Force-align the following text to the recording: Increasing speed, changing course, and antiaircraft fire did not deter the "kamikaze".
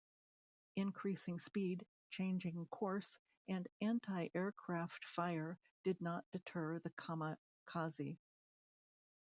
Increasing 0.77 1.37
speed, 1.37 1.85
changing 2.09 2.65
course, 2.71 3.19
and 3.47 3.67
antiaircraft 3.83 5.05
fire 5.05 5.59
did 5.83 6.01
not 6.01 6.25
deter 6.31 6.79
the 6.79 6.89
"kamikaze". 6.89 8.17